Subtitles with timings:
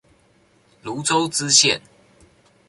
[0.83, 1.79] 蘆洲支線